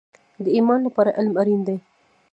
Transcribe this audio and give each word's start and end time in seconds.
د 0.43 0.45
ایمان 0.55 0.79
لپاره 0.87 1.15
علم 1.17 1.33
اړین 1.41 1.61
دی 1.67 1.77